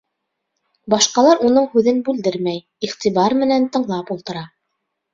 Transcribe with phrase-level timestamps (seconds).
[0.93, 4.47] Башҡалар уның һүҙен бүлдермәй, иғтибар менән тыңлап ултыра.